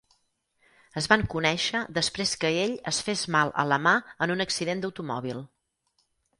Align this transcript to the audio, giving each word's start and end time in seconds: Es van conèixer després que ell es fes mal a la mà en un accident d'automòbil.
Es 1.01 1.07
van 1.11 1.23
conèixer 1.33 1.81
després 1.99 2.33
que 2.45 2.51
ell 2.63 2.75
es 2.93 3.03
fes 3.11 3.27
mal 3.37 3.55
a 3.65 3.69
la 3.75 3.81
mà 3.87 3.95
en 4.27 4.37
un 4.39 4.49
accident 4.49 4.85
d'automòbil. 4.85 5.47